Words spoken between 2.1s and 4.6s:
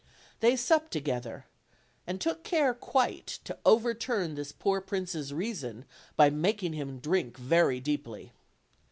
took care quite to overturn this